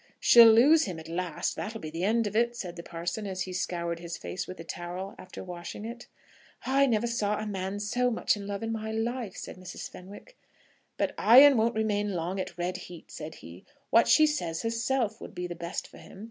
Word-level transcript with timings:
"She'll 0.19 0.51
lose 0.51 0.85
him 0.85 0.97
at 0.97 1.07
last; 1.07 1.55
that'll 1.55 1.79
be 1.79 1.91
the 1.91 2.03
end 2.03 2.25
of 2.25 2.35
it," 2.35 2.55
said 2.55 2.75
the 2.75 2.81
parson, 2.81 3.27
as 3.27 3.41
he 3.43 3.53
scoured 3.53 3.99
his 3.99 4.17
face 4.17 4.47
with 4.47 4.59
a 4.59 4.63
towel 4.63 5.13
after 5.19 5.43
washing 5.43 5.85
it. 5.85 6.07
"I 6.65 6.87
never 6.87 7.05
saw 7.05 7.37
a 7.37 7.45
man 7.45 7.79
so 7.79 8.09
much 8.09 8.35
in 8.35 8.47
love 8.47 8.63
in 8.63 8.71
my 8.71 8.91
life," 8.91 9.37
said 9.37 9.57
Mrs. 9.57 9.87
Fenwick. 9.91 10.39
"But 10.97 11.13
iron 11.19 11.55
won't 11.55 11.75
remain 11.75 12.15
long 12.15 12.39
at 12.39 12.57
red 12.57 12.77
heat," 12.77 13.11
said 13.11 13.35
he. 13.45 13.63
"What 13.91 14.07
she 14.07 14.25
says 14.25 14.63
herself 14.63 15.21
would 15.21 15.35
be 15.35 15.45
the 15.45 15.53
best 15.53 15.87
for 15.87 15.99
him. 15.99 16.19